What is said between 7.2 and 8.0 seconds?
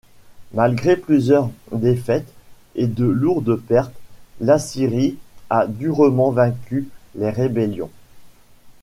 rébellions.